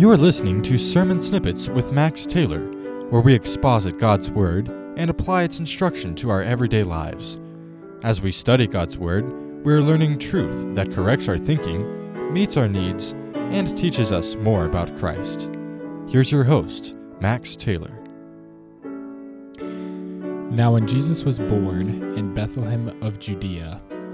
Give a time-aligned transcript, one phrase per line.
[0.00, 2.62] You are listening to Sermon Snippets with Max Taylor,
[3.10, 7.38] where we exposit God's Word and apply its instruction to our everyday lives.
[8.02, 9.30] As we study God's Word,
[9.62, 14.64] we are learning truth that corrects our thinking, meets our needs, and teaches us more
[14.64, 15.50] about Christ.
[16.08, 17.92] Here's your host, Max Taylor.
[20.50, 23.82] Now, when Jesus was born in Bethlehem of Judea,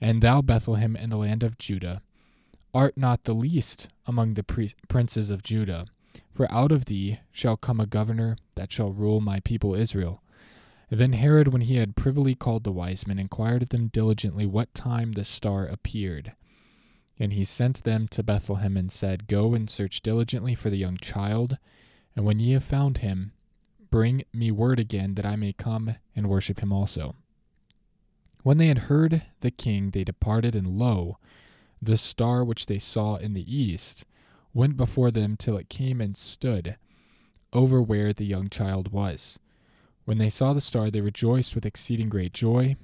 [0.00, 2.02] and thou, Bethlehem, in the land of Judah,
[2.72, 5.86] art not the least among the pre- princes of Judah,
[6.32, 10.22] for out of thee shall come a governor that shall rule my people Israel.
[10.90, 14.72] Then Herod, when he had privily called the wise men, inquired of them diligently what
[14.72, 16.32] time the star appeared.
[17.18, 20.96] And he sent them to Bethlehem and said, Go and search diligently for the young
[20.96, 21.58] child,
[22.14, 23.32] and when ye have found him,
[23.90, 27.16] bring me word again that I may come and worship him also.
[28.48, 31.18] When they had heard the king, they departed, and lo,
[31.82, 34.06] the star which they saw in the east
[34.54, 36.78] went before them till it came and stood
[37.52, 39.38] over where the young child was.
[40.06, 42.76] When they saw the star, they rejoiced with exceeding great joy.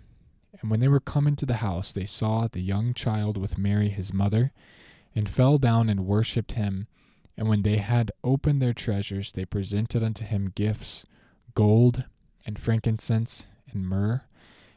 [0.60, 3.88] And when they were come into the house, they saw the young child with Mary
[3.88, 4.52] his mother,
[5.14, 6.88] and fell down and worshipped him.
[7.38, 11.06] And when they had opened their treasures, they presented unto him gifts,
[11.54, 12.04] gold,
[12.44, 14.24] and frankincense, and myrrh.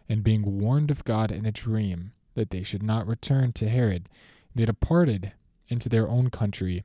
[0.09, 4.07] And being warned of God in a dream that they should not return to Herod,
[4.55, 5.33] they departed
[5.67, 6.83] into their own country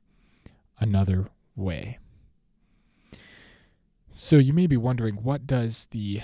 [0.79, 1.99] another way.
[4.15, 6.21] So you may be wondering what does the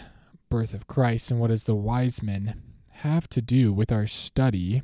[0.49, 2.61] birth of Christ and what does the wise men
[2.91, 4.81] have to do with our study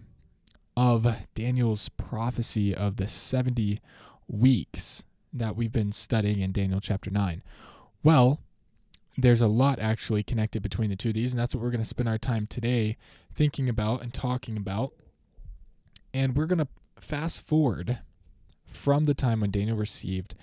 [0.77, 3.79] of Daniel's prophecy of the 70
[4.27, 7.43] weeks that we've been studying in Daniel chapter 9?
[8.03, 8.39] Well,
[9.17, 11.81] there's a lot actually connected between the two of these, and that's what we're going
[11.81, 12.97] to spend our time today
[13.33, 14.93] thinking about and talking about.
[16.13, 16.67] And we're going to
[16.99, 17.99] fast forward
[18.65, 20.35] from the time when Daniel received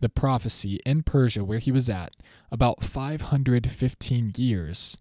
[0.00, 2.12] the prophecy in Persia, where he was at,
[2.50, 4.96] about 515 years.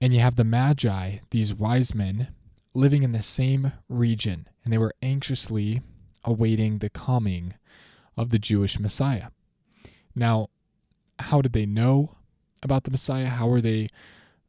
[0.00, 2.28] And you have the Magi, these wise men,
[2.74, 5.82] living in the same region, and they were anxiously
[6.24, 7.54] awaiting the coming
[8.16, 9.28] of the Jewish Messiah.
[10.14, 10.48] Now,
[11.18, 12.17] how did they know
[12.62, 13.26] about the Messiah?
[13.26, 13.88] How are they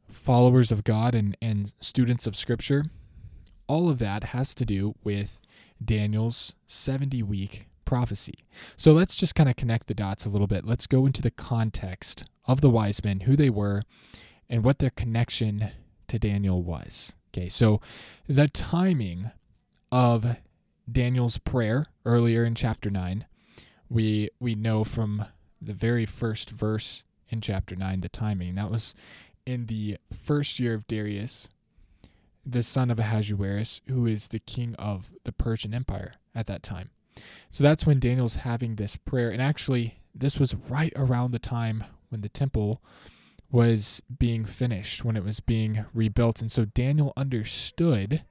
[0.08, 2.86] followers of God and, and students of Scripture?
[3.66, 5.40] All of that has to do with
[5.82, 8.44] Daniel's 70 week prophecy.
[8.76, 10.64] So let's just kind of connect the dots a little bit.
[10.64, 13.82] Let's go into the context of the wise men, who they were,
[14.48, 15.70] and what their connection
[16.08, 17.14] to Daniel was.
[17.32, 17.80] Okay, so
[18.28, 19.30] the timing
[19.90, 20.36] of
[20.90, 23.26] Daniel's prayer earlier in chapter 9,
[23.88, 25.24] we we know from
[25.60, 28.56] the very first verse in chapter 9 the timing.
[28.56, 28.94] That was
[29.46, 31.48] in the first year of Darius,
[32.44, 36.90] the son of Ahasuerus, who is the king of the Persian Empire at that time.
[37.50, 39.30] So that's when Daniel's having this prayer.
[39.30, 42.82] And actually, this was right around the time when the temple
[43.50, 46.40] was being finished, when it was being rebuilt.
[46.40, 48.22] And so Daniel understood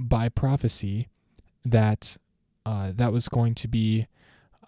[0.00, 1.08] by prophecy
[1.64, 2.16] that
[2.64, 4.06] uh, that was going to be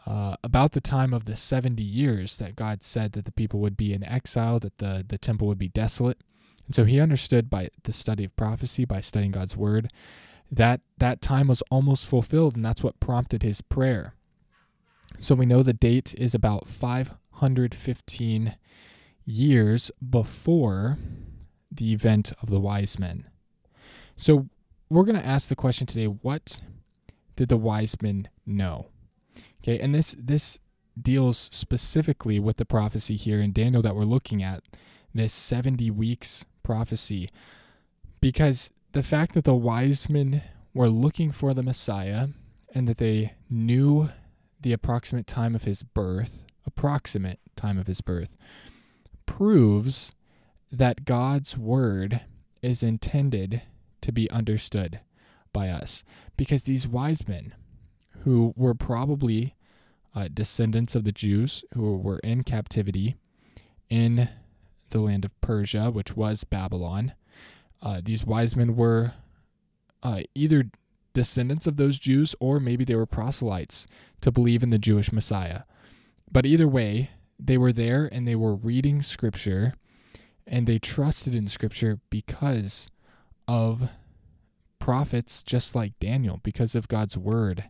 [0.06, 3.76] uh, about the time of the 70 years that God said that the people would
[3.76, 6.18] be in exile, that the, the temple would be desolate.
[6.66, 9.90] And so he understood by the study of prophecy, by studying God's word,
[10.50, 14.14] that that time was almost fulfilled, and that's what prompted his prayer.
[15.18, 18.56] So we know the date is about 515
[19.24, 20.98] years before
[21.70, 23.26] the event of the wise men.
[24.16, 24.48] So
[24.88, 26.60] we're going to ask the question today what
[27.36, 28.88] did the wise men know?
[29.64, 30.58] Okay, and this this
[31.00, 34.62] deals specifically with the prophecy here in Daniel that we're looking at,
[35.14, 37.30] this 70 weeks prophecy,
[38.20, 40.42] because the fact that the wise men
[40.74, 42.28] were looking for the Messiah
[42.74, 44.10] and that they knew
[44.60, 48.36] the approximate time of his birth, approximate time of his birth,
[49.24, 50.14] proves
[50.70, 52.20] that God's word
[52.60, 53.62] is intended
[54.02, 55.00] to be understood
[55.54, 56.04] by us.
[56.36, 57.54] Because these wise men,
[58.24, 59.54] who were probably
[60.14, 63.16] uh, descendants of the Jews who were in captivity
[63.88, 64.28] in
[64.90, 67.12] the land of Persia, which was Babylon.
[67.82, 69.12] Uh, these wise men were
[70.02, 70.70] uh, either
[71.12, 73.86] descendants of those Jews or maybe they were proselytes
[74.20, 75.62] to believe in the Jewish Messiah.
[76.30, 79.74] but either way, they were there and they were reading scripture
[80.46, 82.90] and they trusted in scripture because
[83.46, 83.90] of
[84.78, 87.64] prophets just like Daniel, because of God's word.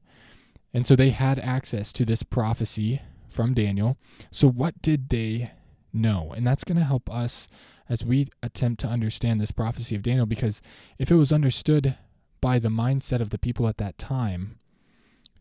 [0.74, 3.96] And so they had access to this prophecy from Daniel.
[4.32, 5.52] So, what did they
[5.92, 6.34] know?
[6.36, 7.48] And that's going to help us
[7.88, 10.60] as we attempt to understand this prophecy of Daniel, because
[10.98, 11.96] if it was understood
[12.40, 14.58] by the mindset of the people at that time,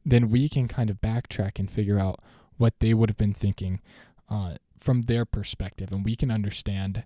[0.05, 2.19] then we can kind of backtrack and figure out
[2.57, 3.81] what they would have been thinking
[4.29, 7.05] uh, from their perspective, and we can understand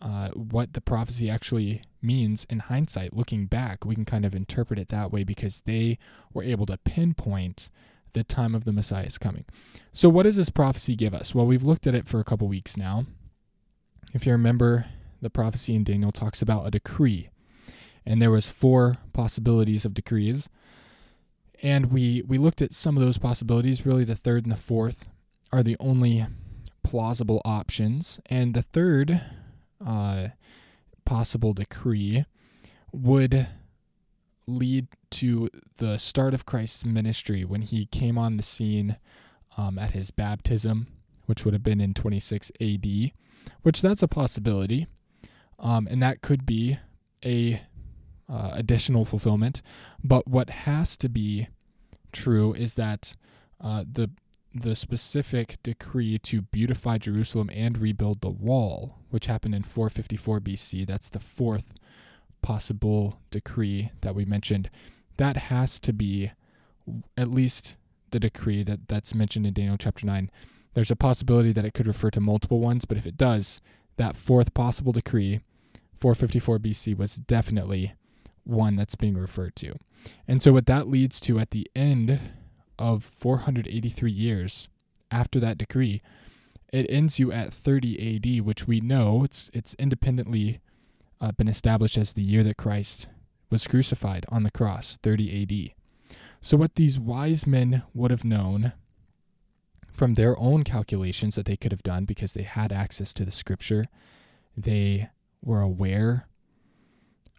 [0.00, 3.16] uh, what the prophecy actually means in hindsight.
[3.16, 5.98] Looking back, we can kind of interpret it that way because they
[6.32, 7.70] were able to pinpoint
[8.12, 9.44] the time of the Messiah's coming.
[9.92, 11.34] So, what does this prophecy give us?
[11.34, 13.06] Well, we've looked at it for a couple weeks now.
[14.12, 14.86] If you remember,
[15.20, 17.28] the prophecy in Daniel talks about a decree,
[18.04, 20.48] and there was four possibilities of decrees.
[21.62, 23.86] And we we looked at some of those possibilities.
[23.86, 25.08] Really, the third and the fourth
[25.52, 26.26] are the only
[26.82, 29.22] plausible options, and the third
[29.84, 30.28] uh,
[31.04, 32.24] possible decree
[32.92, 33.46] would
[34.46, 38.96] lead to the start of Christ's ministry when he came on the scene
[39.56, 40.86] um, at his baptism,
[41.26, 43.12] which would have been in 26 AD,
[43.62, 44.86] which that's a possibility,
[45.58, 46.78] um, and that could be
[47.24, 47.62] a
[48.28, 49.62] uh, additional fulfillment.
[50.02, 51.48] But what has to be
[52.12, 53.16] true is that
[53.60, 54.10] uh, the
[54.60, 60.86] the specific decree to beautify Jerusalem and rebuild the wall, which happened in 454 BC.
[60.86, 61.74] That's the fourth
[62.42, 64.70] possible decree that we mentioned.
[65.16, 66.32] That has to be
[67.16, 67.76] at least
[68.10, 70.30] the decree that, that's mentioned in Daniel chapter 9.
[70.74, 73.60] There's a possibility that it could refer to multiple ones, but if it does,
[73.96, 75.40] that fourth possible decree,
[75.98, 77.94] 454 BC, was definitely
[78.44, 79.76] one that's being referred to.
[80.28, 82.20] And so, what that leads to at the end
[82.78, 84.68] of 483 years
[85.10, 86.02] after that decree,
[86.72, 90.60] it ends you at 30 AD, which we know it's it's independently
[91.20, 93.08] uh, been established as the year that Christ
[93.50, 96.16] was crucified on the cross, 30 AD.
[96.40, 98.72] So what these wise men would have known
[99.92, 103.30] from their own calculations that they could have done because they had access to the
[103.30, 103.86] scripture,
[104.56, 105.08] they
[105.42, 106.26] were aware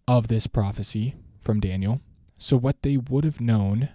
[0.08, 2.02] of this prophecy from Daniel.
[2.38, 3.90] So what they would have known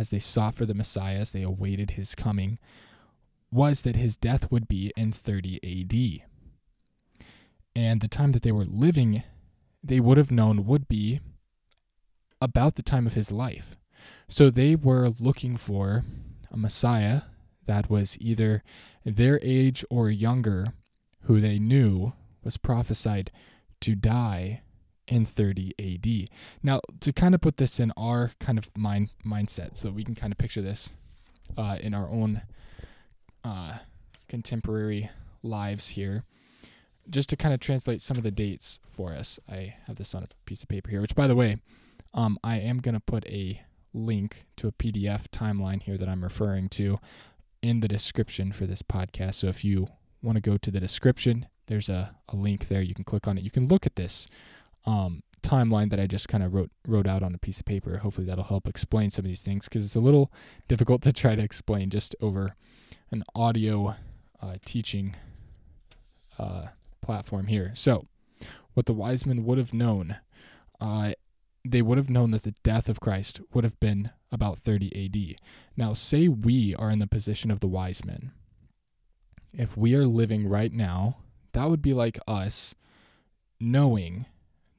[0.00, 2.58] as they sought for the Messiah, as they awaited his coming,
[3.52, 7.24] was that his death would be in 30 AD.
[7.76, 9.22] And the time that they were living,
[9.84, 11.20] they would have known would be
[12.40, 13.76] about the time of his life.
[14.26, 16.04] So they were looking for
[16.50, 17.22] a Messiah
[17.66, 18.62] that was either
[19.04, 20.72] their age or younger,
[21.24, 23.30] who they knew was prophesied
[23.82, 24.62] to die
[25.10, 26.28] in 30 AD.
[26.62, 30.14] Now, to kind of put this in our kind of mind mindset, so we can
[30.14, 30.92] kind of picture this
[31.58, 32.42] uh, in our own
[33.44, 33.78] uh,
[34.28, 35.10] contemporary
[35.42, 36.22] lives here,
[37.10, 39.38] just to kind of translate some of the dates for us.
[39.50, 41.58] I have this on a piece of paper here, which, by the way,
[42.14, 43.62] um, I am going to put a
[43.92, 47.00] link to a PDF timeline here that I'm referring to
[47.62, 49.34] in the description for this podcast.
[49.34, 49.88] So if you
[50.22, 52.80] want to go to the description, there's a, a link there.
[52.80, 53.44] You can click on it.
[53.44, 54.28] You can look at this
[54.86, 57.98] um, timeline that I just kind of wrote wrote out on a piece of paper.
[57.98, 60.32] Hopefully that'll help explain some of these things because it's a little
[60.68, 62.56] difficult to try to explain just over
[63.10, 63.94] an audio
[64.42, 65.16] uh, teaching
[66.38, 66.66] uh,
[67.02, 67.72] platform here.
[67.74, 68.06] So,
[68.74, 70.16] what the wise men would have known,
[70.80, 71.12] uh,
[71.64, 75.40] they would have known that the death of Christ would have been about 30 AD.
[75.76, 78.32] Now, say we are in the position of the wise men.
[79.52, 81.16] If we are living right now,
[81.52, 82.74] that would be like us
[83.58, 84.26] knowing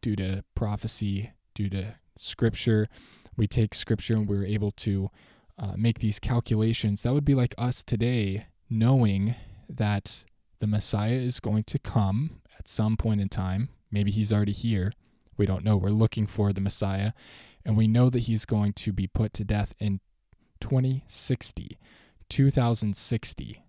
[0.02, 2.88] due to prophecy, due to scripture.
[3.38, 5.10] We take scripture and we're able to
[5.58, 7.04] uh, make these calculations.
[7.04, 9.36] That would be like us today knowing
[9.70, 10.26] that
[10.60, 13.70] the Messiah is going to come at some point in time.
[13.92, 14.94] Maybe he's already here.
[15.38, 15.78] We don't know.
[15.78, 17.14] We're looking for the Messiah.
[17.66, 20.00] And we know that he's going to be put to death in
[20.62, 21.78] 2060,
[22.30, 23.64] 2060.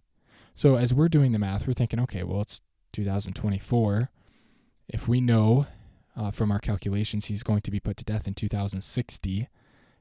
[0.54, 2.60] So as we're doing the math, we're thinking, okay, well, it's
[2.92, 4.10] 2024.
[4.88, 5.66] If we know
[6.16, 9.48] uh, from our calculations, he's going to be put to death in 2060.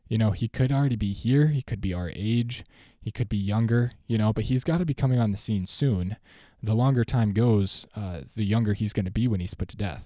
[0.07, 1.47] You know, he could already be here.
[1.47, 2.65] He could be our age.
[2.99, 5.65] He could be younger, you know, but he's got to be coming on the scene
[5.65, 6.17] soon.
[6.61, 9.77] The longer time goes, uh, the younger he's going to be when he's put to
[9.77, 10.05] death.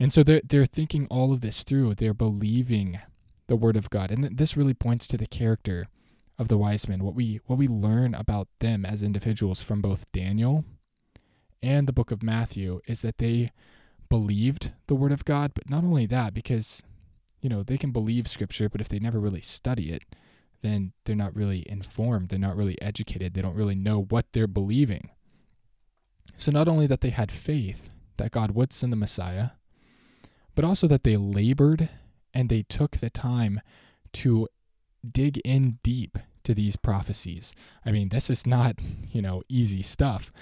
[0.00, 1.94] And so they're, they're thinking all of this through.
[1.94, 2.98] They're believing
[3.46, 4.10] the word of God.
[4.10, 5.86] And this really points to the character
[6.38, 10.10] of the wise men, what we, what we learn about them as individuals from both
[10.12, 10.64] Daniel
[11.62, 13.52] and the book of Matthew is that they
[14.08, 16.82] believed the word of God, but not only that, because
[17.40, 20.02] you know they can believe scripture, but if they never really study it,
[20.62, 24.46] then they're not really informed, they're not really educated, they don't really know what they're
[24.46, 25.10] believing.
[26.36, 29.50] So, not only that they had faith that God would send the Messiah,
[30.54, 31.88] but also that they labored
[32.34, 33.60] and they took the time
[34.12, 34.48] to
[35.10, 37.54] dig in deep to these prophecies.
[37.84, 38.76] I mean, this is not,
[39.12, 40.32] you know, easy stuff.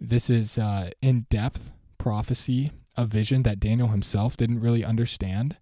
[0.00, 5.56] This is uh, in depth prophecy, a vision that Daniel himself didn't really understand.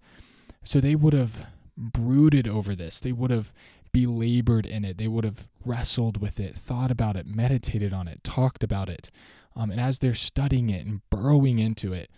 [0.65, 3.01] So they would have brooded over this.
[3.01, 3.53] They would have
[3.93, 4.99] belabored in it.
[4.99, 9.11] They would have wrestled with it, thought about it, meditated on it, talked about it.
[9.57, 12.11] Um, and as they're studying it and burrowing into it,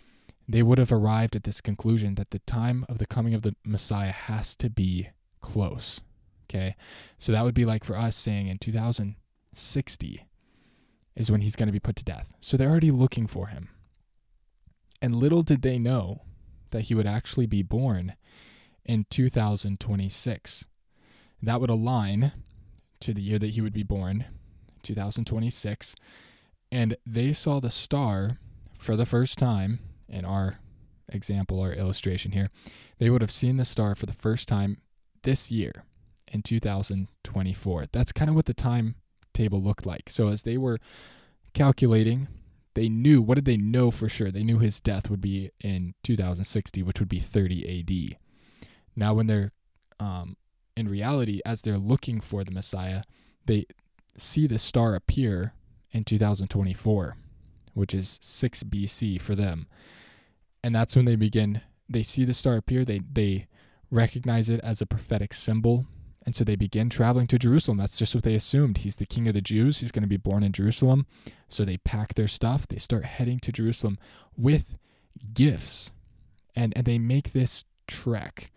[0.48, 3.54] they would have arrived at this conclusion that the time of the coming of the
[3.64, 6.00] Messiah has to be close.
[6.48, 6.74] Okay.
[7.18, 10.26] So that would be like for us saying in 2060
[11.14, 12.34] is when he's going to be put to death.
[12.40, 13.68] So they're already looking for him.
[15.02, 16.23] And little did they know
[16.71, 18.14] that he would actually be born
[18.85, 20.64] in 2026.
[21.42, 22.33] That would align
[23.00, 24.26] to the year that he would be born,
[24.83, 25.97] 2026.
[26.71, 28.38] And they saw the star
[28.78, 30.59] for the first time in our
[31.09, 32.50] example or illustration here.
[32.99, 34.78] They would have seen the star for the first time
[35.23, 35.85] this year
[36.28, 37.87] in 2024.
[37.92, 40.09] That's kind of what the timetable looked like.
[40.09, 40.78] So as they were
[41.54, 42.28] calculating,
[42.74, 44.30] they knew what did they know for sure?
[44.30, 48.18] They knew his death would be in 2060, which would be 30 AD.
[48.96, 49.52] Now, when they're
[49.98, 50.36] um,
[50.76, 53.02] in reality, as they're looking for the Messiah,
[53.46, 53.66] they
[54.16, 55.52] see the star appear
[55.92, 57.16] in 2024,
[57.74, 59.66] which is 6 BC for them.
[60.64, 63.46] And that's when they begin, they see the star appear, they, they
[63.90, 65.86] recognize it as a prophetic symbol
[66.30, 67.78] and so they begin traveling to Jerusalem.
[67.78, 68.78] That's just what they assumed.
[68.78, 69.78] He's the king of the Jews.
[69.78, 71.08] He's going to be born in Jerusalem.
[71.49, 72.68] So they pack their stuff.
[72.68, 73.99] They start heading to Jerusalem
[74.37, 74.78] with
[75.34, 75.90] gifts.
[76.54, 78.52] And, and they make this trek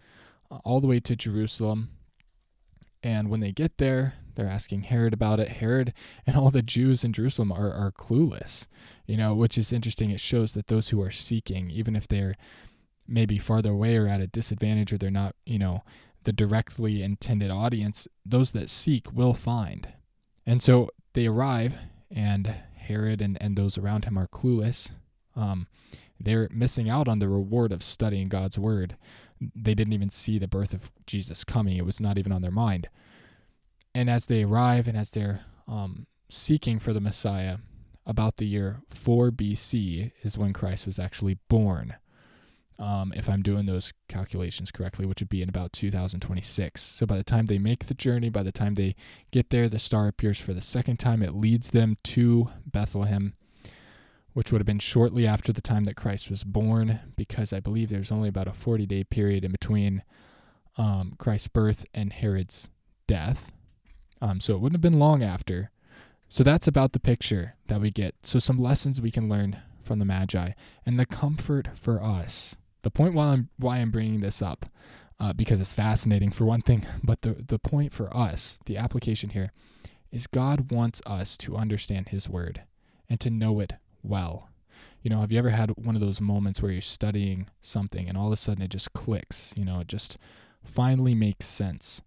[0.51, 1.89] uh, all the way to Jerusalem.
[3.01, 5.53] And when they get there, they're asking Herod about it.
[5.53, 5.96] Herod
[6.27, 8.68] and all the Jews in Jerusalem are, are clueless,
[9.08, 10.12] you know, which is interesting.
[10.12, 12.36] It shows that those who are seeking, even if they're
[13.08, 15.82] maybe farther away or at a disadvantage or they're not, you know,
[16.24, 19.89] the directly intended audience, those that seek will find.
[20.46, 21.75] And so they arrive,
[22.12, 24.92] and Herod and, and those around him are clueless.
[25.36, 25.68] Um,
[26.20, 28.98] they're missing out on the reward of studying God's word.
[29.39, 32.51] They didn't even see the birth of Jesus coming, it was not even on their
[32.51, 32.89] mind.
[33.96, 37.58] And as they arrive and as they're um, seeking for the Messiah,
[38.06, 41.96] about the year 4 BC is when Christ was actually born
[42.80, 46.82] um, if I'm doing those calculations correctly, which would be in about 2026.
[46.82, 48.96] So by the time they make the journey, by the time they
[49.32, 51.22] get there, the star appears for the second time.
[51.22, 53.36] It leads them to Bethlehem,
[54.34, 57.89] which would have been shortly after the time that Christ was born, because I believe
[57.89, 60.03] there's only about a 40 day period in between
[60.77, 62.70] um, Christ's birth and Herod's
[63.08, 63.51] death.
[64.22, 65.70] Um, so it wouldn't have been long after.
[66.30, 68.15] So that's about the picture that we get.
[68.24, 70.51] So some lessons we can learn from the Magi
[70.86, 74.66] and the comfort for us the point why I'm why I'm bringing this up,
[75.20, 79.32] uh, because it's fascinating for one thing, but the the point for us, the application
[79.32, 79.52] here,
[80.12, 82.62] is God wants us to understand His Word
[83.10, 83.74] and to know it
[84.04, 84.50] well.
[85.02, 88.18] You know, have you ever had one of those moments where you're studying something and
[88.18, 89.54] all of a sudden it just clicks?
[89.56, 90.18] You know, it just
[90.63, 92.02] finally makes sense.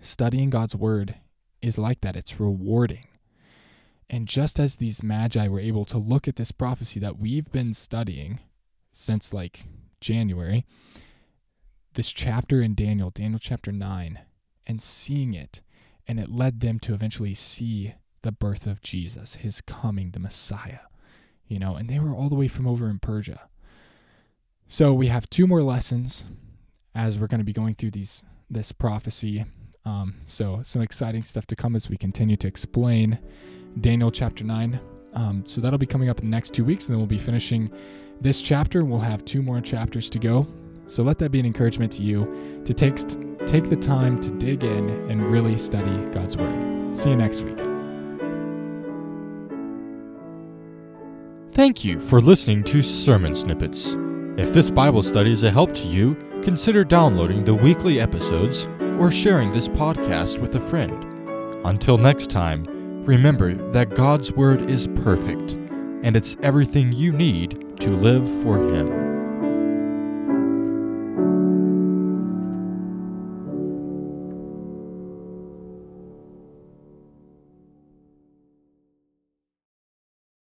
[0.00, 1.16] Studying God's Word
[1.62, 2.16] is like that.
[2.16, 3.06] It's rewarding.
[4.10, 7.74] And just as these magi were able to look at this prophecy that we've been
[7.74, 8.40] studying
[8.98, 9.66] since like
[10.00, 10.66] January,
[11.94, 14.20] this chapter in Daniel, Daniel chapter 9,
[14.66, 15.62] and seeing it.
[16.06, 20.80] And it led them to eventually see the birth of Jesus, his coming, the Messiah.
[21.46, 23.48] You know, and they were all the way from over in Persia.
[24.66, 26.24] So we have two more lessons
[26.94, 29.44] as we're going to be going through these this prophecy.
[29.84, 33.18] Um, so some exciting stuff to come as we continue to explain
[33.80, 34.80] Daniel chapter 9.
[35.14, 37.18] Um, so that'll be coming up in the next two weeks, and then we'll be
[37.18, 37.70] finishing
[38.20, 38.84] this chapter.
[38.84, 40.46] We'll have two more chapters to go.
[40.86, 42.96] So let that be an encouragement to you to take,
[43.46, 46.96] take the time to dig in and really study God's Word.
[46.96, 47.58] See you next week.
[51.52, 53.96] Thank you for listening to Sermon Snippets.
[54.38, 59.10] If this Bible study is a help to you, consider downloading the weekly episodes or
[59.10, 61.04] sharing this podcast with a friend.
[61.66, 62.64] Until next time,
[63.04, 65.54] remember that God's Word is perfect,
[66.04, 68.97] and it's everything you need to live for Him.